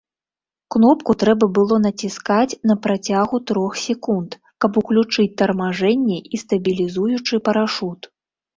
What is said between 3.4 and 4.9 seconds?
трох секунд, каб